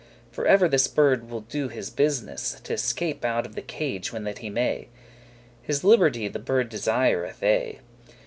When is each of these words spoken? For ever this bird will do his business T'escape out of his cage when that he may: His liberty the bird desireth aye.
For 0.31 0.47
ever 0.47 0.67
this 0.67 0.87
bird 0.87 1.29
will 1.29 1.41
do 1.41 1.67
his 1.67 1.91
business 1.91 2.59
T'escape 2.63 3.23
out 3.23 3.45
of 3.45 3.53
his 3.53 3.65
cage 3.67 4.11
when 4.11 4.23
that 4.23 4.39
he 4.39 4.49
may: 4.49 4.87
His 5.61 5.83
liberty 5.83 6.27
the 6.27 6.39
bird 6.39 6.69
desireth 6.69 7.43
aye. 7.43 7.81